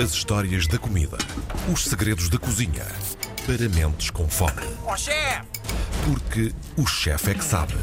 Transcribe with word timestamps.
As 0.00 0.12
histórias 0.12 0.66
da 0.66 0.78
comida. 0.78 1.18
Os 1.70 1.84
segredos 1.84 2.30
da 2.30 2.38
cozinha. 2.38 2.84
Para 3.44 3.68
mentes 3.68 4.08
com 4.08 4.26
fome. 4.30 4.62
Ó 4.86 4.96
chefe! 4.96 5.46
Porque 6.06 6.54
o 6.80 6.86
chefe 6.86 7.32
é 7.32 7.34
que 7.34 7.44
sabe. 7.44 7.74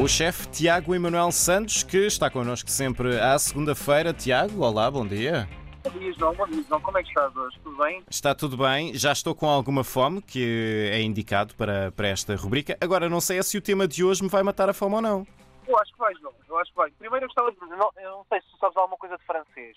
O 0.00 0.08
chefe 0.08 0.48
Tiago 0.48 0.94
Emanuel 0.94 1.30
Santos, 1.30 1.82
que 1.82 2.06
está 2.06 2.30
connosco 2.30 2.70
sempre 2.70 3.20
à 3.20 3.38
segunda-feira. 3.38 4.14
Tiago, 4.14 4.62
olá, 4.62 4.90
bom 4.90 5.06
dia. 5.06 5.46
Bom 5.84 5.90
dia, 5.98 6.10
João. 6.14 6.34
Bom 6.36 6.46
dia, 6.46 6.64
João. 6.66 6.80
Como 6.80 6.96
é 6.96 7.02
que 7.02 7.08
estás 7.08 7.36
hoje? 7.36 7.58
Tudo 7.62 7.76
bem? 7.76 8.02
Está 8.08 8.34
tudo 8.34 8.56
bem? 8.56 8.94
Já 8.94 9.12
estou 9.12 9.34
com 9.34 9.46
alguma 9.46 9.84
fome, 9.84 10.22
que 10.22 10.88
é 10.90 11.02
indicado 11.02 11.54
para, 11.54 11.92
para 11.92 12.08
esta 12.08 12.34
rubrica. 12.34 12.78
Agora, 12.80 13.10
não 13.10 13.20
sei 13.20 13.40
é 13.40 13.42
se 13.42 13.58
o 13.58 13.60
tema 13.60 13.86
de 13.86 14.02
hoje 14.02 14.22
me 14.22 14.30
vai 14.30 14.42
matar 14.42 14.70
a 14.70 14.72
fome 14.72 14.94
ou 14.94 15.02
não. 15.02 15.26
Eu 15.66 15.78
acho 15.78 15.92
que 15.92 15.98
vai, 15.98 16.14
João. 16.14 16.32
Eu 16.48 16.58
acho 16.58 16.70
que 16.70 16.76
vai. 16.78 16.90
Primeiro 16.92 17.26
eu 17.26 17.28
gostava 17.28 17.52
de 17.52 17.60
dizer, 17.60 17.76
não, 17.76 17.90
eu 17.98 18.10
não 18.10 18.26
sei 18.30 18.40
se 18.40 18.46
tu 18.52 18.56
sabes 18.58 18.74
alguma 18.78 18.96
coisa 18.96 19.18
de 19.18 19.24
francês. 19.24 19.76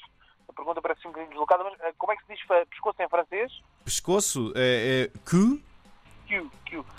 A 0.51 0.53
pergunta 0.53 0.81
parece 0.81 1.07
um 1.07 1.11
bocadinho 1.11 1.29
deslocada, 1.31 1.63
mas 1.63 1.79
eh, 1.79 1.93
como 1.97 2.11
é 2.11 2.17
que 2.17 2.25
se 2.25 2.33
diz 2.33 2.45
pescoço 2.69 3.01
em 3.01 3.07
francês? 3.07 3.61
Pescoço, 3.85 4.51
é, 4.53 5.05
é? 5.05 5.19
Q, 5.25 5.63
Q. 6.27 6.51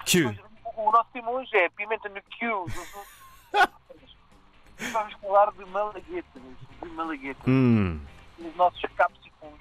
Q. 0.06 0.24
Mas 0.24 0.38
o, 0.74 0.80
o 0.80 0.91
nosso 0.91 1.10
tema 1.12 1.30
hoje 1.33 1.55
é 1.55 1.69
pimenta 1.69 2.09
no 2.09 2.23
Q. 2.23 2.46
Vamos 4.91 5.12
falar 5.20 5.52
de 5.52 5.65
malaguetas. 5.66 6.43
De 6.83 6.88
malaguetas. 6.88 7.45
Hum. 7.46 8.01
Os 8.38 8.57
nossos 8.57 8.80
capsicums, 8.96 9.60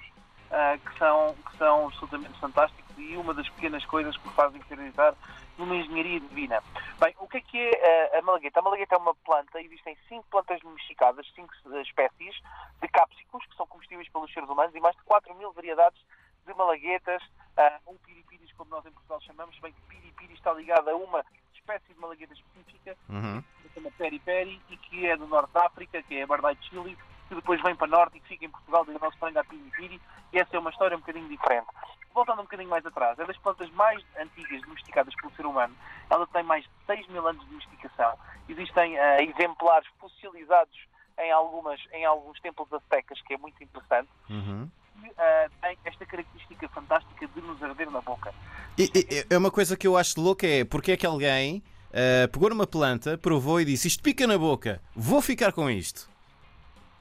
ah, 0.52 0.78
que, 0.78 0.98
são, 0.98 1.34
que 1.34 1.56
são 1.56 1.86
absolutamente 1.86 2.38
fantásticos 2.38 2.82
e 2.98 3.16
uma 3.16 3.34
das 3.34 3.48
pequenas 3.50 3.84
coisas 3.86 4.16
que 4.16 4.28
me 4.28 4.34
fazem 4.34 4.60
acreditar 4.60 5.14
numa 5.58 5.74
engenharia 5.76 6.20
divina. 6.20 6.62
Bem, 7.00 7.14
o 7.18 7.26
que 7.26 7.38
é 7.38 7.40
que 7.40 7.58
é 7.58 8.10
ah, 8.14 8.18
a 8.18 8.22
malagueta? 8.22 8.60
A 8.60 8.62
malagueta 8.62 8.94
é 8.94 8.98
uma 8.98 9.14
planta, 9.14 9.60
existem 9.60 9.96
cinco 10.08 10.24
plantas 10.30 10.60
domesticadas, 10.60 11.26
cinco 11.34 11.52
eh, 11.72 11.82
espécies 11.82 12.36
de 12.80 12.88
cápsicos, 12.88 13.44
que 13.46 13.56
são 13.56 13.66
comestíveis 13.66 14.08
pelos 14.10 14.32
seres 14.32 14.48
humanos, 14.48 14.74
e 14.74 14.80
mais 14.80 14.94
de 14.96 15.02
4 15.02 15.34
mil 15.34 15.52
variedades 15.52 16.00
de 16.46 16.54
malaguetas, 16.54 17.22
ah, 17.56 17.78
ou 17.86 17.94
piripiris, 18.06 18.52
como 18.52 18.70
nós 18.70 18.84
em 18.86 18.92
Portugal 18.92 19.20
chamamos, 19.22 19.58
bem 19.60 19.72
que 19.72 19.80
piripiri 19.82 20.34
está 20.34 20.52
ligado 20.52 20.88
a 20.88 20.96
uma 20.96 21.24
espécie 21.54 21.92
de 21.92 22.00
malagueta 22.00 22.32
específica, 22.34 22.96
Uhum. 23.08 23.40
que 23.62 23.68
se 23.68 23.74
chama 23.74 23.90
Peri 23.96 24.18
Peri 24.18 24.60
e 24.68 24.76
que 24.76 25.06
é 25.06 25.16
do 25.16 25.26
norte 25.28 25.52
da 25.52 25.66
África, 25.66 26.02
que 26.02 26.16
é 26.16 26.22
a 26.22 26.26
Bardai 26.26 26.56
Chili, 26.62 26.98
que 27.34 27.40
depois 27.40 27.62
vem 27.62 27.74
para 27.74 27.86
norte 27.86 28.18
e 28.18 28.20
que 28.20 28.28
fica 28.28 28.44
em 28.44 28.50
Portugal, 28.50 28.84
frango 29.18 29.38
à 29.38 29.44
piripiri, 29.44 30.00
e 30.32 30.38
essa 30.38 30.54
é 30.56 30.58
uma 30.58 30.70
história 30.70 30.96
um 30.96 31.00
bocadinho 31.00 31.28
diferente. 31.28 31.66
Voltando 32.14 32.40
um 32.40 32.44
bocadinho 32.44 32.68
mais 32.68 32.84
atrás, 32.84 33.18
é 33.18 33.24
das 33.24 33.38
plantas 33.38 33.70
mais 33.70 34.02
antigas 34.20 34.60
domesticadas 34.62 35.14
pelo 35.16 35.32
ser 35.34 35.46
humano. 35.46 35.74
Ela 36.10 36.26
tem 36.26 36.42
mais 36.42 36.62
de 36.64 36.70
6 36.86 37.08
mil 37.08 37.26
anos 37.26 37.42
de 37.42 37.48
domesticação. 37.48 38.18
Existem 38.48 38.98
ah, 38.98 39.22
exemplares 39.22 39.88
fossilizados 39.98 40.78
em, 41.18 41.32
algumas, 41.32 41.80
em 41.92 42.04
alguns 42.04 42.38
templos 42.40 42.70
aztecas, 42.72 43.18
que 43.22 43.32
é 43.34 43.38
muito 43.38 43.62
interessante. 43.64 44.08
Uhum. 44.28 44.68
E, 45.02 45.10
ah, 45.16 45.48
tem 45.62 45.78
esta 45.86 46.04
característica 46.04 46.68
fantástica 46.68 47.26
de 47.26 47.40
nos 47.40 47.62
arder 47.62 47.90
na 47.90 48.02
boca. 48.02 48.34
E- 48.76 48.90
e- 48.94 49.26
É 49.34 49.38
uma 49.38 49.50
coisa 49.50 49.74
que 49.76 49.86
eu 49.86 49.96
acho 49.96 50.20
louca 50.20 50.46
é 50.46 50.64
porque 50.64 50.92
é 50.92 50.96
que 50.98 51.06
alguém 51.06 51.62
ah, 51.94 52.28
pegou 52.30 52.50
numa 52.50 52.66
planta, 52.66 53.16
provou 53.16 53.58
e 53.58 53.64
disse 53.64 53.88
isto 53.88 54.02
pica 54.02 54.26
na 54.26 54.36
boca, 54.36 54.82
vou 54.94 55.22
ficar 55.22 55.50
com 55.52 55.70
isto. 55.70 56.11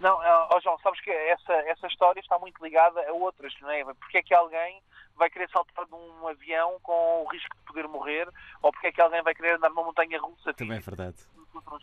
Não, 0.02 0.18
ó, 0.18 0.60
João, 0.62 0.80
sabes 0.80 1.00
que 1.02 1.12
essa, 1.12 1.54
essa 1.54 1.88
história 1.88 2.20
está 2.20 2.38
muito 2.40 2.62
ligada 2.64 3.08
a 3.08 3.14
outras, 3.14 3.54
não 3.62 3.70
é? 3.70 3.84
Porque 3.94 4.18
é 4.18 4.24
que 4.24 4.34
alguém 4.34 4.82
vai 5.16 5.30
querer 5.30 5.48
saltar 5.52 5.86
de 5.86 5.94
um 5.94 6.28
avião 6.28 6.80
com 6.82 7.24
o 7.24 7.28
risco 7.32 7.56
de 7.56 7.64
poder 7.64 7.88
morrer? 7.88 8.28
Ou 8.64 8.72
porque 8.72 8.88
é 8.88 8.92
que 8.92 9.02
alguém 9.02 9.22
vai 9.22 9.36
querer 9.36 9.58
andar 9.58 9.70
numa 9.70 9.84
montanha 9.84 10.20
russa 10.20 10.54
Também 10.54 10.78
é 10.78 10.82
verdade. 10.82 11.18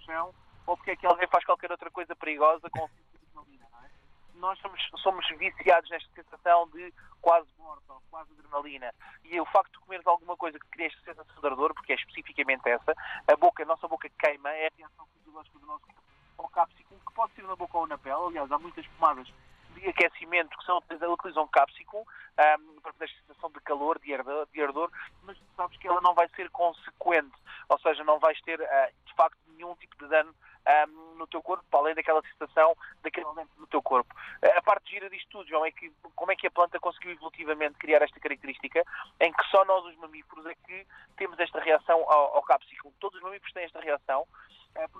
chão? 0.04 0.34
Ou 0.66 0.76
porque 0.76 0.90
é 0.90 0.96
que 0.96 1.06
alguém 1.06 1.28
faz 1.28 1.44
qualquer 1.44 1.70
outra 1.70 1.90
coisa 1.90 2.14
perigosa 2.16 2.68
com 2.70 2.84
o 2.84 2.88
cinto 2.88 3.08
de 3.10 3.18
adrenalina, 3.18 3.66
não 3.70 3.84
é? 3.84 3.90
Nós 4.34 4.58
somos, 4.58 4.80
somos 5.00 5.28
viciados 5.38 5.88
nesta 5.88 6.10
sensação 6.14 6.68
de 6.70 6.92
quase 7.20 7.48
morte 7.58 7.84
ou 7.88 8.02
quase 8.10 8.30
adrenalina. 8.32 8.92
E 9.24 9.40
o 9.40 9.46
facto 9.46 9.72
de 9.72 9.78
comeres 9.80 10.06
alguma 10.06 10.36
coisa 10.36 10.58
que 10.58 10.66
cria 10.68 10.86
esta 10.86 11.00
sensação 11.04 11.40
de 11.40 11.46
ardor, 11.46 11.74
porque 11.74 11.92
é 11.92 11.96
especificamente 11.96 12.68
essa, 12.68 12.94
a 13.26 13.36
boca, 13.36 13.62
a 13.62 13.66
nossa 13.66 13.88
boca 13.88 13.97
Aliás, 18.38 18.52
há 18.52 18.58
muitas 18.58 18.86
pomadas 18.86 19.26
de 19.74 19.88
aquecimento 19.88 20.56
que 20.56 20.64
são, 20.64 20.78
utilizam 20.78 21.48
cápsico 21.48 22.06
ahm, 22.36 22.80
para 22.80 22.92
fazer 22.92 23.04
esta 23.06 23.20
sensação 23.26 23.50
de 23.50 23.60
calor, 23.60 23.98
de 23.98 24.14
ardor, 24.14 24.46
de 24.52 24.62
ardor, 24.62 24.90
mas 25.24 25.36
sabes 25.56 25.76
que 25.78 25.88
ela 25.88 26.00
não 26.00 26.14
vai 26.14 26.28
ser 26.30 26.48
consequente, 26.50 27.36
ou 27.68 27.78
seja, 27.80 28.04
não 28.04 28.18
vais 28.20 28.40
ter 28.42 28.62
ah, 28.62 28.90
de 29.06 29.14
facto 29.14 29.36
nenhum 29.48 29.74
tipo 29.76 29.96
de 29.98 30.08
dano 30.08 30.32
ahm, 30.66 31.16
no 31.16 31.26
teu 31.26 31.42
corpo, 31.42 31.64
além 31.76 31.96
daquela 31.96 32.22
sensação 32.22 32.76
daquele 33.02 33.26
elemento 33.26 33.50
no 33.56 33.66
teu 33.66 33.82
corpo. 33.82 34.14
Ah, 34.42 34.58
A 34.58 34.62
parte 34.62 34.88
gira 34.88 35.10
disto 35.10 35.28
tudo, 35.30 35.48
João, 35.48 35.66
é 35.66 35.72
que 35.72 35.92
como 36.14 36.30
é 36.30 36.36
que 36.36 36.46
a 36.46 36.50
planta 36.50 36.78
conseguiu 36.78 37.10
evolutivamente 37.10 37.76
criar 37.78 38.02
esta 38.02 38.20
característica 38.20 38.84
em 39.20 39.32
que 39.32 39.44
só 39.50 39.64
nós, 39.64 39.84
os 39.84 39.96
mamíferos, 39.96 40.46
é 40.46 40.54
que 40.54 40.86
temos 41.16 41.38
esta 41.40 41.58
reação 41.60 41.98
ao, 42.08 42.36
ao 42.36 42.42
cápsico. 42.42 42.92
Todos 43.00 43.16
os 43.16 43.22
mamíferos 43.22 43.52
têm 43.52 43.64
esta 43.64 43.80
reação. 43.80 44.26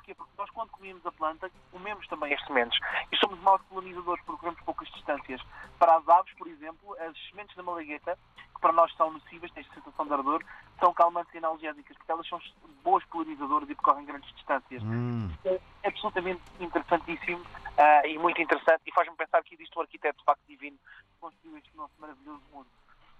Porquê? 0.09 0.15
Porque 0.15 0.33
nós, 0.39 0.51
quando 0.51 0.71
comemos 0.71 1.05
a 1.07 1.13
planta, 1.13 1.51
comemos 1.71 2.07
também 2.09 2.33
as 2.33 2.45
sementes. 2.47 2.79
E 3.13 3.17
somos 3.19 3.39
maus 3.41 3.61
colonizadores 3.69 4.25
porque 4.25 4.45
vamos 4.45 4.61
poucas 4.63 4.89
distâncias. 4.89 5.41
Para 5.79 5.97
as 5.97 6.09
aves, 6.09 6.33
por 6.35 6.47
exemplo, 6.47 6.97
as 7.01 7.17
sementes 7.29 7.55
da 7.57 7.63
malagueta, 7.63 8.19
que 8.37 8.61
para 8.61 8.73
nós 8.73 8.93
são 8.97 9.13
nocivas, 9.13 9.51
têm 9.53 9.65
sensação 9.75 10.07
de 10.07 10.13
ardor, 10.13 10.43
são 10.81 10.95
calmantes 10.95 11.35
e 11.35 11.39
analgésicas, 11.39 11.97
porque 11.97 12.13
elas 12.13 12.27
são 12.27 12.41
boas 12.83 13.05
polinizadoras 13.07 13.69
e 13.69 13.75
percorrem 13.75 14.07
grandes 14.07 14.35
distâncias 14.35 14.83
Hum. 14.83 15.31
é 15.45 15.61
absolutamente 15.85 16.41
interessantíssimo 16.61 17.45
ah, 17.77 18.07
e 18.07 18.19
muito 18.19 18.41
interessante 18.41 18.83
e 18.87 18.93
faz-me 18.93 19.17
pensar 19.17 19.43
que 19.43 19.55
existe 19.55 19.77
um 19.79 19.83
arquiteto 19.83 20.19
de 20.19 20.25
facto 20.25 20.43
divino 20.49 20.77
que 20.77 21.21
construiu 21.21 21.59
este 21.59 21.77
nosso 21.77 21.93
maravilhoso 21.99 22.43
mundo. 22.53 22.67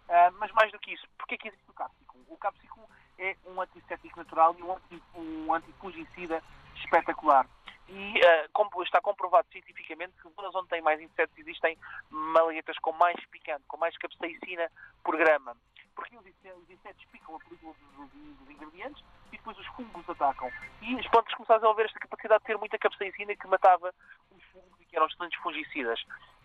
Ah, 0.09 0.31
mas 0.39 0.51
mais 0.53 0.73
do 0.73 0.79
que 0.79 0.93
isso, 0.93 1.07
porquê 1.19 1.37
que 1.37 1.49
existe 1.49 1.69
o 1.69 1.75
cápsico? 1.75 2.17
O 2.29 2.37
cápsico 2.37 2.81
é 3.19 3.37
um 3.47 3.61
antisséptico 3.61 4.19
natural 4.19 4.55
e 4.59 4.63
um, 4.63 4.73
anti, 4.73 5.03
um 5.15 5.55
antifungicida 5.55 6.43
espetacular. 6.85 7.47
E 7.89 8.21
como 8.53 8.83
está 8.83 9.01
comprovado 9.01 9.49
cientificamente 9.51 10.13
que 10.21 10.29
zonas 10.35 10.55
onde 10.55 10.69
tem 10.69 10.83
mais 10.83 11.01
insetos 11.01 11.37
existem 11.39 11.77
malaguetas 12.11 12.79
com 12.81 12.93
mais 12.93 13.17
picante, 13.27 13.65
com 13.67 13.79
mais 13.79 13.97
capsaicina 13.97 14.71
por 15.03 15.17
grama. 15.17 15.57
Porque 15.95 16.17
os 16.17 16.27
inse- 16.27 16.53
os 16.53 16.69
insetos 16.71 17.03
picam 17.07 17.37
a 17.37 17.39
película 17.41 17.75
dos, 17.97 18.51
ingredientes 18.51 19.03
e 19.33 19.37
depois 19.39 19.57
os 19.59 19.67
fungos 19.69 20.09
atacam. 20.11 20.51
E 20.83 20.99
as 20.99 21.09
plantas 21.09 21.33
começaram 21.35 21.57
a 21.57 21.59
desenvolver 21.61 21.87
esta 21.87 21.99
capacidade 21.99 22.41
de 22.41 22.47
ter 22.47 22.59
muita 22.59 22.79
capsaicina 22.79 23.35
que 23.35 23.47
matava 23.47 23.95
os 24.31 24.45
fungos 24.53 24.81
e 24.81 24.85
que 24.85 24.97
eram 24.97 25.07
excelentes 25.07 25.41
fungicidas. 25.41 26.01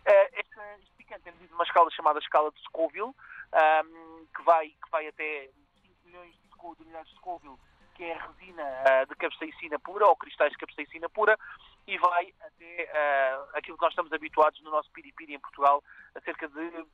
Eh, 0.05 0.39
este, 0.39 0.59
este 0.79 0.91
picante 0.95 1.27
é 1.27 1.31
medido 1.33 1.51
numa 1.51 1.63
escala 1.65 1.91
chamada 1.91 2.19
escala 2.19 2.51
de 2.51 2.61
Scoville, 2.61 3.13
ahm, 3.51 4.25
que, 4.35 4.41
vai, 4.43 4.69
que 4.69 4.89
vai 4.91 5.07
até 5.07 5.49
5 5.83 5.95
milhões 6.05 6.33
de, 6.35 6.47
de 6.49 6.81
unidades 6.83 7.09
de 7.11 7.17
Scoville, 7.17 7.57
que 7.93 8.03
é 8.03 8.17
resina 8.17 8.63
ah, 8.63 9.05
de 9.05 9.15
capsaicina 9.15 9.79
pura, 9.79 10.07
ou 10.07 10.15
cristais 10.15 10.51
de 10.51 10.57
capsaicina 10.57 11.09
pura, 11.09 11.37
e 11.87 11.97
vai 11.97 12.33
até 12.41 12.91
ah, 12.93 13.45
aquilo 13.55 13.77
que 13.77 13.83
nós 13.83 13.91
estamos 13.91 14.11
habituados 14.11 14.61
no 14.61 14.71
nosso 14.71 14.91
piripiri 14.91 15.35
em 15.35 15.39
Portugal, 15.39 15.83
a 16.15 16.21
cerca 16.21 16.47
de 16.47 16.85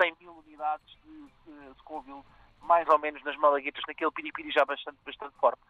100 0.00 0.16
mil 0.20 0.32
unidades 0.32 0.96
de 1.04 1.30
eh, 1.48 1.72
Scoville, 1.80 2.22
mais 2.62 2.88
ou 2.88 2.98
menos 2.98 3.22
nas 3.24 3.36
malaguetas, 3.36 3.82
naquele 3.86 4.10
piripiri 4.10 4.50
já 4.50 4.64
bastante, 4.64 4.98
bastante 5.04 5.34
forte. 5.38 5.60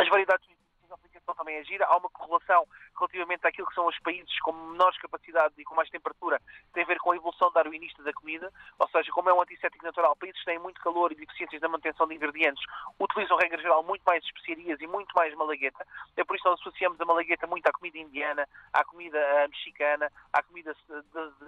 As 0.00 0.08
variedades 0.08 0.46
a 0.90 0.94
aplicação 0.94 1.34
também 1.34 1.56
é 1.56 1.64
gira. 1.64 1.86
Há 1.86 1.96
uma 1.96 2.08
correlação 2.10 2.66
relativamente 2.96 3.46
àquilo 3.46 3.66
que 3.66 3.74
são 3.74 3.86
os 3.86 3.98
países 4.00 4.38
com 4.40 4.52
menores 4.52 4.98
capacidade 4.98 5.54
e 5.56 5.64
com 5.64 5.74
mais 5.74 5.88
temperatura, 5.90 6.40
tem 6.72 6.82
a 6.82 6.86
ver 6.86 6.98
com 6.98 7.12
a 7.12 7.16
evolução 7.16 7.50
darwinista 7.52 8.02
da 8.02 8.12
comida, 8.12 8.52
ou 8.78 8.88
seja, 8.88 9.10
como 9.12 9.30
é 9.30 9.34
um 9.34 9.40
antisséptico 9.40 9.84
natural, 9.84 10.16
países 10.16 10.38
que 10.40 10.46
têm 10.46 10.58
muito 10.58 10.80
calor 10.80 11.12
e 11.12 11.14
deficiências 11.14 11.60
na 11.62 11.68
manutenção 11.68 12.06
de 12.06 12.14
ingredientes 12.14 12.64
utilizam, 12.98 13.36
regra 13.36 13.60
geral, 13.60 13.82
muito 13.82 14.02
mais 14.02 14.24
especiarias 14.24 14.80
e 14.80 14.86
muito 14.86 15.12
mais 15.14 15.34
malagueta. 15.34 15.86
É 16.16 16.24
por 16.24 16.34
isso 16.34 16.42
que 16.42 16.50
nós 16.50 16.60
associamos 16.60 17.00
a 17.00 17.04
malagueta 17.04 17.46
muito 17.46 17.66
à 17.66 17.72
comida 17.72 17.98
indiana, 17.98 18.48
à 18.72 18.84
comida 18.84 19.18
ah, 19.18 19.48
mexicana, 19.48 20.10
à 20.32 20.42
comida 20.42 20.74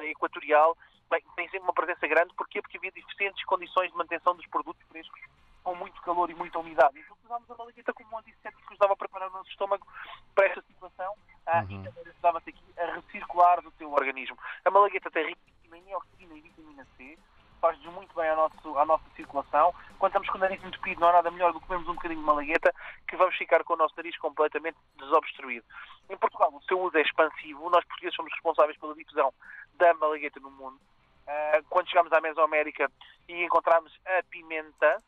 eh, 0.00 0.10
equatorial. 0.10 0.76
Bem, 1.10 1.22
tem 1.34 1.48
sempre 1.48 1.64
uma 1.64 1.72
presença 1.72 2.06
grande. 2.06 2.34
Porquê? 2.34 2.62
Porque 2.62 2.76
havia 2.76 2.92
diferentes 2.92 3.44
condições 3.44 3.90
de 3.90 3.96
manutenção 3.96 4.34
dos 4.34 4.46
produtos 4.46 4.86
frescos 4.88 5.20
com 5.62 5.74
muito 5.74 6.00
calor 6.02 6.30
e 6.30 6.34
muita 6.34 6.58
umidade. 6.58 6.98
Então 6.98 7.16
usámos 7.24 7.50
a 7.50 7.54
malagueta 7.54 7.92
como 7.92 8.14
um 8.14 8.18
antisséptico 8.18 8.62
que 8.62 8.70
nos 8.70 8.78
dava 8.78 8.92
a 8.94 8.96
preparar 8.96 9.28
o 9.28 9.32
nosso 9.32 9.50
estômago 9.50 9.86
para 10.34 10.46
essa 10.46 10.62
situação 10.62 11.14
ah, 11.46 11.64
e 11.64 11.82
também 11.82 12.04
ajudava-te 12.06 12.50
aqui 12.50 12.64
a 12.78 12.94
recircular 12.94 13.62
do 13.62 13.70
teu 13.72 13.92
organismo. 13.92 14.36
A 14.64 14.70
malagueta 14.70 15.10
tem 15.10 15.28
riquíssima 15.28 15.78
em 15.78 15.82
neoxina 15.82 16.34
e 16.34 16.40
vitamina 16.40 16.86
C, 16.96 17.18
faz-nos 17.60 17.94
muito 17.94 18.14
bem 18.14 18.28
à, 18.28 18.34
nosso, 18.34 18.78
à 18.78 18.84
nossa 18.84 19.04
circulação. 19.14 19.74
Quando 19.98 20.10
estamos 20.10 20.28
com 20.30 20.38
o 20.38 20.40
nariz 20.40 20.62
entupido, 20.64 21.00
não 21.00 21.08
há 21.08 21.12
nada 21.14 21.30
melhor 21.30 21.52
do 21.52 21.60
que 21.60 21.66
comermos 21.66 21.88
um 21.88 21.94
bocadinho 21.94 22.20
de 22.20 22.26
malagueta, 22.26 22.74
que 23.06 23.16
vamos 23.16 23.36
ficar 23.36 23.62
com 23.64 23.74
o 23.74 23.76
nosso 23.76 23.94
nariz 23.96 24.16
completamente 24.18 24.78
desobstruído. 24.96 25.64
Em 26.08 26.16
Portugal, 26.16 26.52
o 26.52 26.62
seu 26.64 26.80
uso 26.80 26.96
é 26.96 27.02
expansivo. 27.02 27.70
Nós, 27.70 27.84
portugueses, 27.84 28.16
somos 28.16 28.32
responsáveis 28.32 28.78
pela 28.78 28.94
difusão 28.94 29.32
da 29.74 29.92
malagueta 29.94 30.40
no 30.40 30.50
mundo. 30.50 30.80
Ah, 31.26 31.60
quando 31.68 31.88
chegamos 31.88 32.12
à 32.12 32.20
Mesoamérica 32.20 32.90
e 33.28 33.44
encontramos 33.44 33.96
a 34.06 34.22
pimenta, 34.30 35.00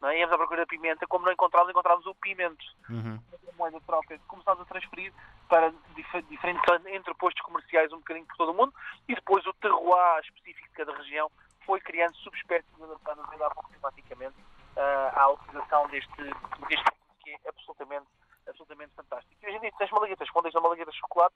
não 0.00 0.08
é? 0.08 0.18
íamos 0.18 0.32
à 0.32 0.38
procura 0.38 0.62
da 0.62 0.66
pimenta, 0.66 1.06
como 1.06 1.24
não 1.24 1.32
encontramos, 1.32 1.70
encontramos 1.70 2.06
o 2.06 2.14
pimento. 2.14 2.64
Uhum. 2.88 3.18
A 3.48 3.56
moeda 3.56 3.80
de 3.80 3.86
troca 3.86 4.18
começámos 4.28 4.62
a 4.62 4.64
transferir 4.66 5.12
para 5.48 5.72
dif- 5.94 6.22
diferentes 6.28 6.62
entrepostos 6.86 7.42
comerciais 7.42 7.92
um 7.92 7.98
bocadinho 7.98 8.26
por 8.26 8.36
todo 8.36 8.52
o 8.52 8.54
mundo 8.54 8.72
e 9.08 9.14
depois 9.14 9.44
o 9.46 9.52
terroir 9.54 10.20
específico 10.24 10.68
de 10.68 10.74
cada 10.74 10.96
região, 10.96 11.30
foi 11.64 11.80
criando 11.80 12.16
subespécies 12.16 12.82
adaptadas 12.82 13.26
climaticamente 13.68 14.40
uh, 14.40 15.18
à 15.18 15.28
utilização 15.30 15.86
deste, 15.88 16.22
deste 16.68 16.90
que 17.20 17.30
é 17.30 17.48
absolutamente, 17.48 18.06
absolutamente 18.48 18.92
fantástico. 18.94 19.34
E 19.42 19.46
hoje 19.46 19.56
em 19.56 19.60
dia 19.60 19.72
tens 19.76 19.90
malaguetas, 19.90 20.30
quando 20.30 20.44
tens 20.44 20.54
uma 20.54 20.62
malagueta 20.62 20.90
de 20.90 20.96
chocolate, 20.98 21.34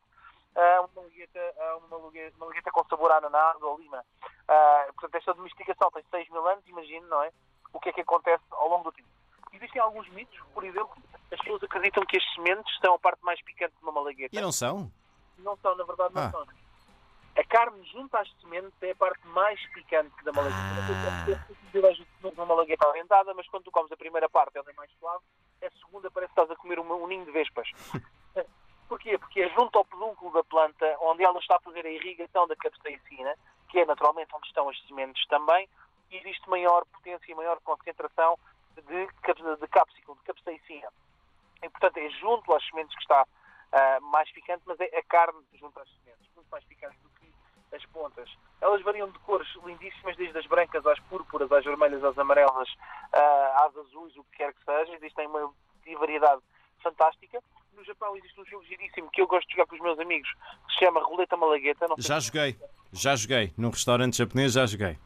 uh, 0.57 0.81
uma, 0.81 1.03
malagueta, 1.03 1.39
uh, 1.39 1.79
uma, 1.79 1.99
malagueta, 1.99 2.37
uma 2.37 2.47
malagueta 2.47 2.71
com 2.71 2.85
sabor 2.85 3.13
a 3.13 3.17
ananás 3.19 3.61
ou 3.61 3.79
lima. 3.79 4.05
Uh, 4.23 4.93
portanto, 4.95 5.15
esta 5.17 5.35
domesticação 5.35 5.91
tem 5.91 6.05
6 6.11 6.31
mil 6.31 6.47
anos, 6.47 6.67
imagino, 6.67 7.07
não 7.09 7.23
é? 7.23 7.33
O 7.73 7.81
que 7.81 7.89
é 7.89 7.93
que 7.93 8.01
acontece 8.01 8.43
ao 8.51 8.69
longo 8.69 8.85
do 8.85 8.93
tempo. 8.93 9.09
Existem 9.53 9.81
alguns 9.81 10.09
mitos, 10.11 10.39
por 10.55 10.65
exemplo, 10.65 10.93
as 11.31 11.39
pessoas 11.41 11.63
acreditam 11.63 12.05
que 12.07 12.17
as 12.17 12.35
sementes 12.35 12.75
são 12.81 12.95
a 12.95 12.99
parte 12.99 13.23
mais 13.23 13.41
picante 13.43 13.75
de 13.77 13.83
uma 13.83 13.93
malagueta. 13.93 14.37
E 14.37 14.41
não 14.41 14.53
são? 14.53 14.91
Não 15.39 15.57
são, 15.59 15.77
na 15.77 15.85
verdade, 15.85 16.15
não 16.15 16.23
Ah. 16.23 16.31
são. 16.31 16.47
A 17.35 17.45
carne 17.45 17.83
junto 17.91 18.15
às 18.17 18.31
sementes 18.41 18.73
é 18.83 18.91
a 18.91 18.95
parte 18.97 19.27
mais 19.29 19.61
picante 19.73 20.13
da 20.25 20.33
malagueta. 20.33 20.59
Ah. 21.09 22.07
Não 22.23 22.31
é 22.31 22.33
uma 22.35 22.47
malagueta 22.47 22.89
orientada, 22.89 23.33
mas 23.35 23.47
quando 23.49 23.65
tu 23.65 23.71
comes 23.71 23.91
a 23.93 23.97
primeira 23.97 24.29
parte 24.29 24.57
ela 24.59 24.71
é 24.71 24.75
mais 24.75 24.91
suave, 24.99 25.25
a 25.63 25.71
segunda 25.85 26.11
parece 26.11 26.33
que 26.35 26.41
estás 26.41 26.51
a 26.51 26.61
comer 26.61 26.79
uma- 26.79 26.95
um 26.95 27.07
ninho 27.07 27.25
de 27.25 27.31
vespas. 27.33 27.69
Porquê? 28.89 29.17
Porque 29.17 29.41
é 29.41 29.49
junto 29.51 29.79
ao 29.79 29.85
pedúnculo 29.87 30.33
da 30.33 30.45
planta, 30.45 30.97
onde 31.01 31.25
ela 31.25 31.39
está 31.39 31.57
a 31.57 31.61
fazer 31.61 31.87
a 31.87 31.91
irrigação 31.91 32.47
da 32.47 32.55
capsaicina, 32.57 33.35
que 33.71 33.79
é 33.81 33.87
naturalmente 33.87 34.35
onde 34.35 34.47
estão 34.49 34.69
as 34.69 34.79
sementes 34.87 35.27
também, 35.29 35.67
existe 36.17 36.49
maior 36.49 36.85
potência 36.87 37.31
e 37.31 37.35
maior 37.35 37.61
concentração 37.61 38.39
de, 38.77 38.83
de 38.83 39.69
cápsicum, 39.69 40.15
de 40.15 40.23
capsaicina. 40.23 40.89
E, 41.63 41.69
portanto, 41.69 41.97
é 41.99 42.11
junto 42.11 42.53
às 42.53 42.65
sementes 42.67 42.95
que 42.95 43.03
está 43.03 43.27
ah, 43.73 43.99
mais 44.01 44.31
picante, 44.33 44.63
mas 44.67 44.79
é 44.81 44.99
a 44.99 45.03
carne 45.05 45.41
junto 45.55 45.79
às 45.81 45.89
sementes, 45.89 46.29
muito 46.35 46.49
mais 46.51 46.65
picante 46.65 46.97
do 46.99 47.09
que 47.11 47.33
as 47.75 47.85
pontas. 47.87 48.31
Elas 48.61 48.83
variam 48.83 49.11
de 49.11 49.19
cores 49.21 49.49
lindíssimas, 49.65 50.17
desde 50.17 50.39
as 50.39 50.47
brancas 50.47 50.87
às 50.87 50.99
púrpuras, 51.01 51.51
às 51.51 51.65
vermelhas, 51.65 52.03
às 52.05 52.19
amarelas, 52.19 52.69
ah, 53.13 53.67
às 53.67 53.77
azuis, 53.77 54.17
o 54.17 54.25
que 54.25 54.39
quer 54.39 54.53
que 54.53 54.65
seja. 54.65 54.95
Existem 54.97 55.27
uma 55.27 55.53
variedade 55.99 56.43
fantástica. 56.83 57.43
No 57.75 57.85
Japão 57.85 58.17
existe 58.17 58.41
um 58.41 58.45
jogo 58.45 58.65
giríssimo 58.65 59.11
que 59.11 59.23
eu 59.23 59.27
gosto 59.27 59.47
de 59.49 59.55
jogar 59.55 59.67
com 59.67 59.75
os 59.77 59.81
meus 59.81 59.99
amigos, 59.99 60.29
que 60.67 60.75
se 60.75 60.85
chama 60.85 61.03
Roleta 61.03 61.37
Malagueta. 61.37 61.87
Já 61.99 62.21
joguei. 62.21 62.59
Já 62.93 63.17
joguei. 63.17 63.53
Num 63.57 63.71
restaurante 63.71 64.19
japonês 64.19 64.53
já 64.53 64.67
joguei. 64.67 64.99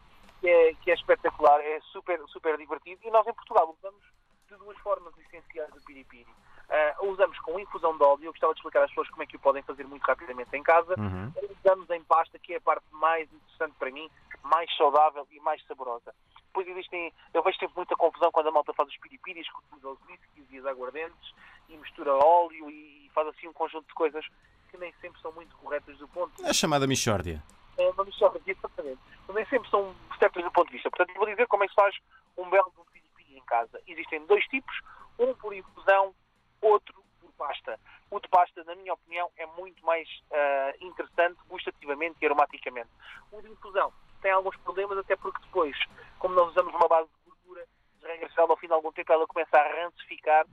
Espetacular, 1.10 1.60
é 1.60 1.80
super, 1.92 2.20
super 2.28 2.58
divertido. 2.58 3.00
E 3.04 3.10
nós 3.10 3.26
em 3.26 3.32
Portugal 3.34 3.74
usamos 3.78 4.02
de 4.48 4.56
duas 4.56 4.76
formas 4.78 5.12
essenciais 5.18 5.70
o 5.74 5.84
piripiri. 5.84 6.26
Ah, 6.68 6.96
usamos 7.02 7.38
com 7.40 7.58
infusão 7.60 7.96
de 7.96 8.02
óleo, 8.02 8.24
eu 8.24 8.32
gostava 8.32 8.52
de 8.52 8.58
explicar 8.58 8.82
às 8.82 8.90
pessoas 8.90 9.08
como 9.10 9.22
é 9.22 9.26
que 9.26 9.36
o 9.36 9.40
podem 9.40 9.62
fazer 9.62 9.84
muito 9.86 10.02
rapidamente 10.04 10.54
em 10.56 10.62
casa. 10.62 10.94
Uhum. 10.98 11.32
Usamos 11.64 11.88
em 11.90 12.02
pasta, 12.04 12.38
que 12.38 12.54
é 12.54 12.56
a 12.56 12.60
parte 12.60 12.84
mais 12.90 13.32
interessante 13.32 13.74
para 13.78 13.90
mim, 13.90 14.10
mais 14.42 14.74
saudável 14.76 15.26
e 15.30 15.38
mais 15.40 15.64
saborosa. 15.66 16.12
Depois 16.46 16.66
existem, 16.68 17.12
eu 17.34 17.42
vejo 17.42 17.58
sempre 17.58 17.76
muita 17.76 17.94
confusão 17.96 18.32
quando 18.32 18.48
a 18.48 18.52
malta 18.52 18.72
faz 18.72 18.88
os 18.88 18.96
piripiris, 18.98 19.46
que 19.48 19.58
utiliza 19.58 19.88
os 19.88 19.98
whiskies 20.08 20.50
e 20.50 20.58
as 20.58 20.66
aguardentes 20.66 21.34
e 21.68 21.76
mistura 21.76 22.14
óleo 22.14 22.70
e 22.70 23.10
faz 23.14 23.28
assim 23.28 23.46
um 23.48 23.52
conjunto 23.52 23.86
de 23.86 23.94
coisas 23.94 24.24
que 24.70 24.76
nem 24.78 24.92
sempre 25.00 25.20
são 25.20 25.32
muito 25.32 25.54
corretas 25.56 25.96
do 25.98 26.08
ponto 26.08 26.44
É 26.44 26.50
a 26.50 26.52
chamada 26.54 26.86
Michórdia. 26.86 27.42
é 27.78 27.88
uma 27.90 28.04
missão 28.04 28.28
aqui, 28.28 28.50
exatamente. 28.52 29.00
Nem 29.28 29.44
sempre 29.46 29.68
são 29.70 29.94
certas 30.18 30.42
do 30.42 30.50
ponto 30.50 30.68
de 30.68 30.74
vista. 30.74 30.88
Portanto, 30.90 31.10
eu 31.10 31.16
vou 31.16 31.26
dizer 31.26 31.46
como 31.46 31.62
é 31.64 31.66
que 31.66 31.74
se 31.74 31.80
faz 31.80 31.94
um 32.38 32.48
belo 32.48 32.72
de 32.74 32.80
um 32.80 32.84
piripiri 32.86 33.38
em 33.38 33.44
casa. 33.44 33.80
Existem 33.86 34.24
dois 34.26 34.44
tipos, 34.46 34.80
um 35.18 35.34
por 35.34 35.54
infusão, 35.54 36.14
outro 36.62 36.94
por 37.20 37.30
pasta. 37.32 37.78
O 38.10 38.18
de 38.18 38.28
pasta, 38.28 38.64
na 38.64 38.65
minha 38.76 38.94
opinião, 38.94 39.31
é 39.37 39.46
muito 39.46 39.84
mais 39.84 40.08
ah, 40.32 40.73
interessante 40.81 41.38
gustativamente 41.49 42.17
e 42.20 42.26
aromaticamente. 42.26 42.90
O 43.32 43.40
de 43.40 43.50
infusão 43.50 43.93
tem 44.23 44.31
alguns 44.31 44.56
problemas, 44.58 44.99
até 44.99 45.17
porque 45.17 45.40
depois, 45.43 45.76
como 46.19 46.34
nós 46.34 46.50
usamos 46.50 46.75
uma 46.75 46.88
base 46.88 47.08
de 47.08 47.31
gordura, 47.31 47.67
de 48.00 48.06
regra 48.06 48.28
geral, 48.28 48.50
ao 48.50 48.56
fim 48.56 48.67
de 48.67 48.73
algum 48.73 48.93
tempo, 48.93 49.12
ela 49.12 49.26
começa 49.26 49.56
a 49.56 49.82
rancificar 49.82 50.46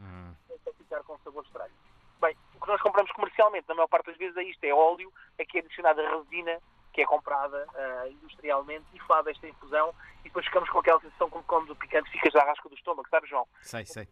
começa 0.48 0.70
a 0.70 0.74
ficar 0.74 1.04
com 1.04 1.18
sabor 1.20 1.44
estranho. 1.44 1.74
Bem, 2.22 2.38
o 2.56 2.60
que 2.60 2.68
nós 2.68 2.81
compramos 2.81 3.12
comercialmente, 3.12 3.68
na 3.68 3.75
maior 3.75 3.88
parte 3.88 4.08
das 4.08 4.18
vezes, 4.18 4.38
é 4.38 4.44
isto: 4.44 4.64
é 4.64 4.74
óleo, 4.74 5.12
aqui 5.40 5.58
é 5.58 5.62
adicionada 5.62 6.02
resina, 6.10 6.60
que 6.94 7.02
é 7.02 7.06
comprada 7.06 7.68
ah, 7.75 8.08
industrialmente 8.08 8.86
e 8.94 9.00
faz 9.02 9.25
esta 9.28 9.48
infusão, 9.48 9.94
e 10.22 10.24
depois 10.24 10.46
ficamos 10.46 10.70
com 10.70 10.80
aquela 10.80 11.00
sensação 11.02 11.30
como 11.30 11.44
comes 11.46 11.70
o 11.70 11.75
picante, 11.75 12.10
ficas 12.12 12.36
à 12.36 12.46
rasca 12.46 12.70
do 12.70 12.75
estômago, 12.75 13.10
sabe, 13.10 13.28
João? 13.28 13.48
Sei, 13.62 13.86
sei. 13.86 14.08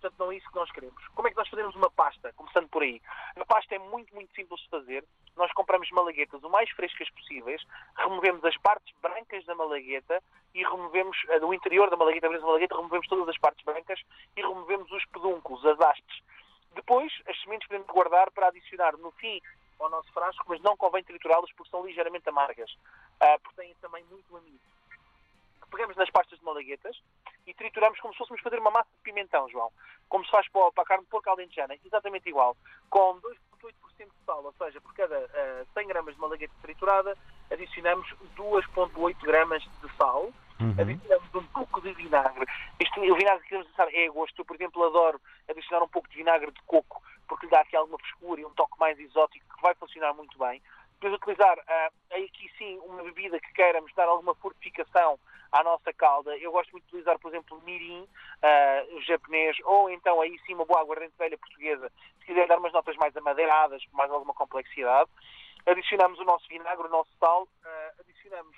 Portanto, 0.00 0.18
não 0.18 0.32
é 0.32 0.36
isso 0.36 0.48
que 0.48 0.56
nós 0.56 0.72
queremos. 0.72 1.08
Como 1.08 1.28
é 1.28 1.30
que 1.30 1.36
nós 1.36 1.48
fazemos 1.48 1.76
uma 1.76 1.90
pasta? 1.90 2.32
Começando 2.32 2.68
por 2.68 2.82
aí. 2.82 3.02
A 3.36 3.44
pasta 3.44 3.74
é 3.74 3.78
muito, 3.78 4.14
muito 4.14 4.34
simples 4.34 4.58
de 4.62 4.68
fazer. 4.70 5.04
Nós 5.36 5.52
compramos 5.52 5.90
malaguetas 5.90 6.42
o 6.42 6.48
mais 6.48 6.70
frescas 6.70 7.10
possíveis, 7.10 7.62
removemos 7.96 8.42
as 8.44 8.56
partes 8.56 8.94
brancas 9.02 9.44
da 9.44 9.54
malagueta 9.54 10.22
e 10.54 10.62
removemos, 10.64 11.16
eh, 11.28 11.38
do 11.38 11.52
interior 11.52 11.90
da 11.90 11.96
malagueta, 11.96 12.26
abrimos 12.26 12.44
a 12.44 12.48
malagueta, 12.48 12.76
removemos 12.76 13.06
todas 13.08 13.28
as 13.28 13.38
partes 13.38 13.62
brancas 13.64 14.00
e 14.36 14.40
removemos 14.40 14.90
os 14.90 15.04
pedúnculos, 15.06 15.64
as 15.66 15.78
hastes. 15.80 16.22
Depois, 16.74 17.12
as 17.28 17.38
sementes 17.42 17.68
podemos 17.68 17.86
guardar 17.88 18.30
para 18.30 18.48
adicionar 18.48 18.96
no 18.96 19.10
fim 19.12 19.40
ao 19.78 19.90
nosso 19.90 20.10
frasco, 20.12 20.44
mas 20.48 20.60
não 20.62 20.76
convém 20.76 21.04
triturá-las 21.04 21.52
porque 21.52 21.70
são 21.70 21.84
ligeiramente 21.84 22.28
amargas, 22.28 22.74
ah, 23.20 23.38
porque 23.42 23.62
têm 23.62 23.74
também 23.82 24.04
muito 24.04 24.34
amido 24.36 24.60
pegamos 25.70 25.96
nas 25.96 26.10
pastas 26.10 26.38
de 26.38 26.44
malaguetas 26.44 26.96
e 27.46 27.54
trituramos 27.54 27.98
como 28.00 28.12
se 28.14 28.18
fôssemos 28.18 28.42
fazer 28.42 28.58
uma 28.58 28.70
massa 28.70 28.90
de 28.96 29.02
pimentão, 29.02 29.48
João. 29.48 29.70
Como 30.08 30.24
se 30.24 30.30
faz 30.30 30.48
para 30.50 30.66
a- 30.68 30.72
para 30.72 30.82
a 30.82 30.86
carne 30.86 31.04
de 31.04 31.10
porco 31.10 31.30
alentejana, 31.30 31.76
exatamente 31.84 32.28
igual. 32.28 32.56
Com 32.88 33.18
2,8% 33.20 34.10
de 34.10 34.24
sal, 34.24 34.44
ou 34.44 34.52
seja, 34.54 34.80
por 34.80 34.92
cada 34.94 35.16
ah, 35.16 35.64
100 35.74 35.86
gramas 35.88 36.14
de 36.14 36.20
malagueta 36.20 36.54
triturada, 36.62 37.16
adicionamos 37.50 38.06
2,8 38.36 39.16
gramas 39.22 39.62
de 39.62 39.96
sal, 39.96 40.30
adicionamos 40.78 41.34
um 41.34 41.46
pouco 41.46 41.80
de 41.80 41.92
vinagre. 41.94 42.44
Isto, 42.78 43.00
o 43.00 43.14
vinagre 43.16 43.42
que 43.44 43.48
queremos 43.48 43.70
usar 43.72 43.88
é 43.94 44.06
a 44.06 44.10
gosto. 44.10 44.38
Eu, 44.40 44.44
por 44.44 44.56
exemplo, 44.56 44.84
adoro 44.84 45.20
adicionar 45.48 45.82
um 45.84 45.88
pouco 45.88 46.08
de 46.10 46.16
vinagre 46.16 46.50
de 46.50 46.60
coco, 46.66 47.02
porque 47.28 47.46
lhe 47.46 47.52
dá 47.52 47.60
aqui 47.60 47.76
alguma 47.76 47.98
frescura 47.98 48.40
e 48.40 48.44
um 48.44 48.50
toque 48.50 48.78
mais 48.78 48.98
exótico 48.98 49.56
que 49.56 49.62
vai 49.62 49.74
funcionar 49.76 50.12
muito 50.14 50.36
bem. 50.38 50.60
Depois 51.00 51.14
utilizar 51.14 51.58
ah, 51.66 51.90
aqui 52.12 52.50
sim 52.58 52.78
uma 52.80 53.02
bebida 53.02 53.40
que 53.40 53.52
queiramos 53.54 53.90
dar 53.94 54.06
alguma 54.08 54.34
fortificação 54.34 55.18
à 55.52 55.62
nossa 55.62 55.92
calda. 55.92 56.36
Eu 56.38 56.52
gosto 56.52 56.70
muito 56.72 56.84
de 56.84 56.90
utilizar, 56.90 57.18
por 57.18 57.28
exemplo, 57.28 57.60
mirim 57.64 58.06
o 58.92 59.00
japonês, 59.02 59.56
ou 59.64 59.90
então 59.90 60.20
aí 60.20 60.38
sim 60.46 60.54
uma 60.54 60.64
boa 60.64 60.80
aguardente 60.80 61.12
velha 61.18 61.36
portuguesa, 61.36 61.90
se 62.18 62.26
quiser 62.26 62.46
dar 62.46 62.58
umas 62.58 62.72
notas 62.72 62.96
mais 62.96 63.16
amadeiradas, 63.16 63.82
mais 63.92 64.10
alguma 64.10 64.34
complexidade. 64.34 65.10
Adicionamos 65.66 66.18
o 66.18 66.24
nosso 66.24 66.48
vinagre, 66.48 66.86
o 66.86 66.90
nosso 66.90 67.10
sal, 67.18 67.46
ah, 67.64 67.92
adicionamos 68.00 68.56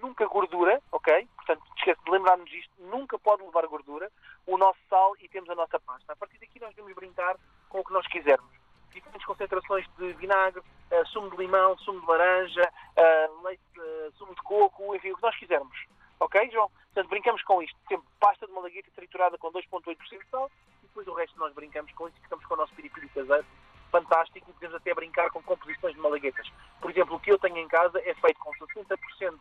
nunca 0.00 0.26
gordura, 0.26 0.80
ok? 0.92 1.28
Portanto, 1.36 1.62
esquece 1.76 2.00
de 2.04 2.10
lembrar-nos 2.10 2.48
disto, 2.50 2.70
nunca 2.78 3.18
pode 3.18 3.42
levar 3.42 3.66
gordura, 3.66 4.10
o 4.46 4.56
nosso 4.56 4.78
sal 4.88 5.16
e 5.20 5.28
temos 5.28 5.48
a 5.50 5.54
nossa 5.54 5.80
pasta. 5.80 6.12
A 6.12 6.16
partir 6.16 6.38
daqui 6.38 6.60
nós 6.60 6.70
devemos 6.74 6.94
brincar 6.94 7.36
com 7.68 7.80
o 7.80 7.84
que 7.84 7.92
nós 7.92 8.06
quisermos. 8.06 8.50
Diferentes 8.92 9.26
concentrações 9.26 9.86
de 9.98 10.12
vinagre, 10.14 10.62
ah, 10.92 11.04
sumo 11.06 11.30
de 11.30 11.36
limão, 11.36 11.76
sumo 11.78 12.00
de 12.00 12.06
laranja, 12.06 12.72
ah, 12.96 13.28
leite, 13.44 13.62
ah, 13.78 14.10
sumo 14.16 14.34
de 14.34 14.42
coco, 14.42 14.94
enfim, 14.94 15.12
o 15.12 15.16
que 15.16 15.22
nós 15.22 15.36
quisermos. 15.36 15.76
Ok, 16.20 16.50
João? 16.50 16.70
Portanto, 16.94 17.08
brincamos 17.10 17.42
com 17.42 17.62
isto. 17.62 17.76
Sempre 17.88 18.06
pasta 18.18 18.46
de 18.46 18.52
malagueta 18.52 18.90
triturada 18.94 19.36
com 19.38 19.52
2,8% 19.52 19.96
de 20.24 20.30
sal 20.30 20.50
e 20.82 20.86
depois 20.86 21.06
o 21.06 21.14
resto 21.14 21.38
nós 21.38 21.52
brincamos 21.54 21.92
com 21.92 22.08
isso 22.08 22.16
e 22.18 22.22
ficamos 22.22 22.44
com 22.46 22.54
o 22.54 22.56
nosso 22.56 22.74
piripiri 22.74 23.08
caseiro 23.10 23.44
fantástico 23.92 24.50
e 24.50 24.52
podemos 24.54 24.74
até 24.76 24.92
brincar 24.94 25.30
com 25.30 25.42
composições 25.42 25.94
de 25.94 26.00
malaguetas. 26.00 26.50
Por 26.80 26.90
exemplo, 26.90 27.16
o 27.16 27.20
que 27.20 27.30
eu 27.30 27.38
tenho 27.38 27.56
em 27.58 27.68
casa 27.68 27.98
é 28.04 28.14
feito 28.14 28.38
com 28.40 28.50
60% 28.52 29.38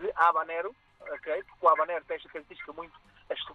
de 0.00 0.12
habanero, 0.16 0.74
ok? 1.00 1.42
Porque 1.44 1.66
o 1.66 1.68
habanero 1.68 2.04
tem 2.04 2.16
esta 2.16 2.28
característica 2.28 2.72
muito 2.74 2.94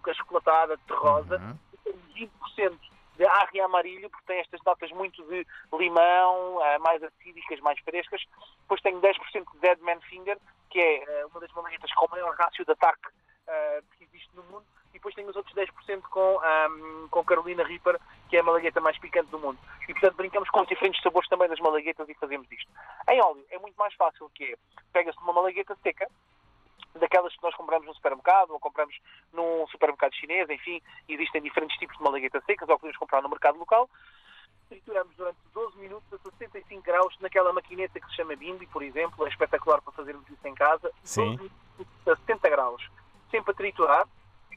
achocolatada, 0.06 0.76
terrosa, 0.86 1.38
Uhum. 1.38 1.58
e 1.72 1.76
tem 1.78 2.28
20% 2.60 2.78
de 3.16 3.24
arre 3.26 3.60
amarillo, 3.60 4.10
porque 4.10 4.26
tem 4.26 4.40
estas 4.40 4.60
notas 4.64 4.90
muito 4.90 5.22
de 5.28 5.46
limão, 5.78 6.60
ah, 6.62 6.78
mais 6.80 7.02
acídicas, 7.02 7.60
mais 7.60 7.78
frescas. 7.80 8.22
Depois 8.62 8.80
tenho 8.80 9.00
10% 9.00 9.52
de 9.52 9.58
Dead 9.60 9.78
Man 9.80 10.00
Finger, 10.00 10.38
que 10.72 10.80
é 10.80 11.04
ah, 11.06 11.26
uma 11.26 11.40
das 11.40 11.52
malaguetas 11.52 11.92
com 11.92 12.06
o 12.06 12.10
maior 12.10 12.34
rácio 12.34 12.64
de 12.64 12.72
ataque 12.72 13.08
ah, 13.46 13.80
que 13.96 14.04
existe 14.04 14.30
no 14.34 14.42
mundo. 14.44 14.64
E 14.90 14.94
depois 14.94 15.14
tenho 15.14 15.28
os 15.28 15.36
outros 15.36 15.54
10% 15.54 16.02
com, 16.02 16.40
ahm, 16.40 17.08
com 17.10 17.24
Carolina 17.24 17.64
Reaper, 17.64 17.98
que 18.28 18.36
é 18.36 18.40
a 18.40 18.42
malagueta 18.42 18.80
mais 18.80 18.98
picante 18.98 19.30
do 19.30 19.38
mundo. 19.38 19.58
E 19.88 19.92
portanto 19.92 20.16
brincamos 20.16 20.50
com 20.50 20.60
os 20.60 20.68
diferentes 20.68 21.02
sabores 21.02 21.28
também 21.28 21.48
das 21.48 21.60
malaguetas 21.60 22.08
e 22.08 22.14
fazemos 22.14 22.50
isto. 22.50 22.70
Em 23.10 23.20
óleo 23.22 23.44
é 23.50 23.58
muito 23.58 23.76
mais 23.76 23.94
fácil, 23.94 24.30
que 24.34 24.52
é, 24.52 24.56
pega-se 24.92 25.18
uma 25.20 25.32
malagueta 25.32 25.76
seca, 25.82 26.06
daquelas 26.94 27.34
que 27.34 27.42
nós 27.42 27.54
compramos 27.54 27.86
no 27.86 27.94
supermercado 27.94 28.50
ou 28.50 28.60
compramos 28.60 28.94
num 29.32 29.66
supermercado 29.68 30.14
chinês, 30.14 30.48
enfim, 30.50 30.80
existem 31.08 31.40
diferentes 31.40 31.78
tipos 31.78 31.96
de 31.96 32.02
malaguetas 32.02 32.44
secas 32.44 32.68
ou 32.68 32.78
podemos 32.78 32.98
comprar 32.98 33.22
no 33.22 33.30
mercado 33.30 33.58
local. 33.58 33.88
Trituramos 34.72 35.14
durante 35.16 35.38
12 35.52 35.76
minutos 35.76 36.06
a 36.14 36.30
65 36.30 36.82
graus 36.82 37.14
naquela 37.20 37.52
maquineta 37.52 38.00
que 38.00 38.06
se 38.06 38.16
chama 38.16 38.34
Bimbi, 38.34 38.66
por 38.68 38.82
exemplo, 38.82 39.26
é 39.26 39.28
espetacular 39.28 39.82
para 39.82 39.92
fazermos 39.92 40.26
isso 40.30 40.48
em 40.48 40.54
casa. 40.54 40.90
Sim. 41.04 41.36
12 41.36 41.52
minutos 41.76 42.08
a 42.08 42.16
70 42.16 42.48
graus, 42.48 42.90
sempre 43.30 43.50
a 43.50 43.54
triturar. 43.54 44.08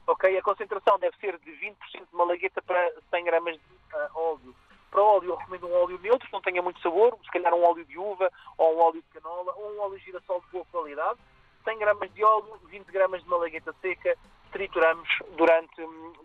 Ok, 0.07 0.37
a 0.37 0.41
concentração 0.41 0.97
deve 0.99 1.17
ser 1.17 1.37
de 1.39 1.51
20% 1.51 1.75
de 2.09 2.15
malagueta 2.15 2.61
para 2.61 2.93
100 3.09 3.25
gramas 3.25 3.55
de 3.55 3.77
ah, 3.93 4.09
óleo. 4.15 4.55
Para 4.89 5.03
óleo, 5.03 5.31
eu 5.31 5.35
recomendo 5.35 5.67
um 5.67 5.83
óleo 5.83 5.99
neutro, 5.99 6.25
que 6.25 6.33
não 6.33 6.41
tenha 6.41 6.61
muito 6.61 6.79
sabor, 6.79 7.17
se 7.21 7.31
calhar 7.31 7.53
um 7.53 7.65
óleo 7.65 7.83
de 7.83 7.97
uva, 7.97 8.31
ou 8.57 8.73
um 8.73 8.79
óleo 8.79 9.01
de 9.01 9.19
canola, 9.19 9.53
ou 9.57 9.75
um 9.75 9.81
óleo 9.81 9.99
de 9.99 10.05
girassol 10.05 10.39
de 10.39 10.47
boa 10.47 10.65
qualidade. 10.71 11.19
100 11.65 11.77
gramas 11.77 12.13
de 12.13 12.23
óleo, 12.23 12.57
20 12.69 12.85
gramas 12.85 13.21
de 13.21 13.29
malagueta 13.29 13.75
seca, 13.81 14.15
trituramos 14.55 15.09
durante, 15.35 15.75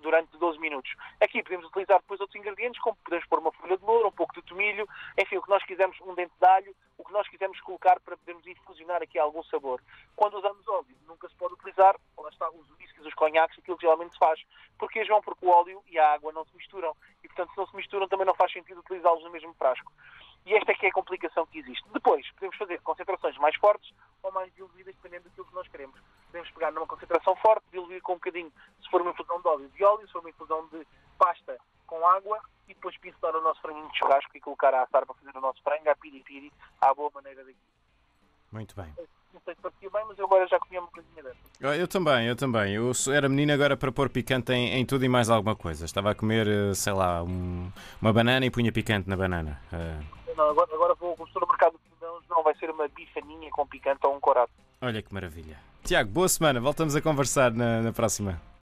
durante 0.01 0.39
12 0.39 0.57
minutos. 0.61 0.95
Aqui 1.21 1.43
podemos 1.43 1.67
utilizar 1.67 1.99
depois 1.99 2.21
outros 2.21 2.39
ingredientes, 2.39 2.81
como 2.81 2.97
podemos 3.03 3.27
pôr 3.27 3.41
uma 3.41 3.51
folha 3.51 3.77
de 3.77 3.85
louro, 3.85 4.07
um 4.07 4.13
pouco 4.13 4.33
de 4.35 4.43
tomilho, 4.43 4.89
enfim, 5.19 5.37
o 5.37 5.43
que 5.43 5.51
nós 5.51 5.65
quisermos, 5.65 6.01
um 6.03 6.15
dente 6.15 6.33
de 6.41 6.47
alho, 6.47 6.73
o 6.97 7.05
que 7.05 7.13
nós 7.13 7.27
quisermos 7.27 7.61
colocar 7.63 7.99
para 7.99 8.17
podermos 8.17 8.47
infusionar 8.47 9.03
aqui 9.03 9.19
algum 9.19 9.43
sabor. 9.43 9.83
Quando 10.15 10.39
usamos 10.39 10.67
óleo, 10.69 10.97
nunca 11.09 11.29
se 11.29 11.35
pode 11.35 11.55
utilizar, 11.55 11.97
lá 12.17 12.29
está, 12.29 12.49
os 12.51 12.71
whiskies, 12.79 13.05
os 13.05 13.15
conhaques, 13.15 13.59
aquilo 13.59 13.77
que 13.77 13.83
geralmente 13.83 14.13
se 14.13 14.19
faz. 14.21 14.41
Porquê, 14.79 15.05
João? 15.05 15.21
Porque 15.23 15.45
o 15.45 15.51
óleo 15.51 15.83
e 15.89 15.99
a 15.99 16.13
água 16.13 16.33
não 16.33 16.45
se 16.45 16.57
misturam. 16.57 16.95
E, 17.25 17.27
portanto, 17.27 17.51
se 17.51 17.59
não 17.59 17.67
se 17.67 17.75
misturam, 17.75 18.07
também 18.07 18.27
não 18.27 18.35
faz 18.37 18.53
sentido 18.53 18.79
utilizá-los 18.79 19.25
no 19.25 19.31
mesmo 19.31 19.53
frasco. 19.55 19.91
E 20.47 20.55
esta 20.55 20.73
é 20.73 20.75
que 20.75 20.87
é 20.87 20.89
a 20.89 20.93
complicação 20.93 21.47
que 21.47 21.59
existe. 21.59 21.85
Depois, 21.93 22.29
podemos 22.33 22.57
fazer 22.57 22.81
concentrações 22.81 23.37
mais 23.39 23.55
fortes 23.57 23.93
ou 24.23 24.33
mais 24.33 24.53
diluídas, 24.55 24.95
dependendo 24.95 25.25
daquilo 25.29 25.47
que 25.47 25.55
nós 25.55 25.69
queremos. 25.69 26.01
Podemos 26.27 26.51
pegar 26.51 26.73
numa 26.73 26.87
concentração 26.87 27.37
forte, 27.37 27.65
diluir 27.71 28.01
com 28.03 28.13
um 28.13 28.17
bocadinho, 28.17 28.51
se 28.83 28.91
for 28.91 29.01
uma 29.03 29.11
infusão 29.11 29.41
de 29.41 29.47
óleo, 29.49 29.69
de 29.69 29.85
óleo, 29.85 30.07
se 30.07 30.13
for 30.13 30.21
uma 30.21 30.31
infusão 30.31 30.67
de 30.69 30.87
pasta 31.19 31.57
com 31.87 32.07
água, 32.07 32.41
e 32.69 32.75
depois 32.75 32.97
pincelar 32.99 33.35
o 33.37 33.41
nosso 33.43 33.61
franguinho 33.61 33.91
de 33.91 33.99
churrasco 33.99 34.31
e 34.37 34.41
colocar 34.41 34.73
a 34.73 34.83
assar 34.85 35.05
para 35.05 35.15
fazer 35.15 35.37
o 35.37 35.41
nosso 35.41 35.61
frango, 35.63 35.91
a 35.91 35.97
piripiri, 35.97 36.53
à 36.81 36.95
boa 36.95 37.11
maneira 37.15 37.45
daqui. 37.45 37.57
Muito 38.53 38.75
bem. 38.75 38.93
Não 39.33 39.41
sei 39.45 39.55
se 39.55 39.61
parecia 39.61 39.91
bem, 39.91 40.05
mas 40.07 40.19
eu 40.19 40.25
agora 40.25 40.47
já 40.49 40.59
comia 40.59 40.81
uma 40.81 40.89
coisinha 40.91 41.23
dessa. 41.23 41.39
Eu 41.77 41.87
também, 41.87 42.27
eu 42.27 42.35
também. 42.35 42.75
Eu 42.75 42.91
era 43.13 43.29
menino 43.29 43.53
agora 43.53 43.77
para 43.77 43.93
pôr 43.93 44.09
picante 44.09 44.53
em, 44.53 44.75
em 44.75 44.85
tudo 44.87 45.05
e 45.05 45.09
mais 45.09 45.31
alguma 45.31 45.55
coisa. 45.55 45.85
Estava 45.85 46.11
a 46.11 46.15
comer, 46.17 46.49
eh, 46.49 46.75
sei 46.75 46.93
lá, 46.93 47.23
um- 47.23 47.71
uma 48.03 48.13
banana 48.13 48.45
e 48.45 48.51
punha 48.51 48.73
picante 48.73 49.09
na 49.09 49.17
banana. 49.17 49.61
Eh, 49.73 50.01
Não, 50.41 50.49
agora, 50.49 50.71
agora 50.73 50.95
vou, 50.95 51.15
no 51.19 51.47
mercado 51.47 51.73
de 51.73 51.91
pindãos, 51.91 52.25
não 52.31 52.43
vai 52.43 52.55
ser 52.55 52.71
uma 52.71 52.89
bifaninha 52.89 53.51
com 53.51 53.67
picante 53.67 54.01
ou 54.07 54.17
um 54.17 54.21
corado. 54.21 54.51
olha 54.81 55.03
que 55.03 55.13
maravilha. 55.13 55.59
Tiago, 55.85 56.11
boa 56.11 56.29
semana. 56.31 56.59
Voltamos 56.59 56.97
a 56.97 57.03
conversar 57.03 57.53
na, 57.53 57.83
na 57.83 57.93
próxima. 57.93 58.41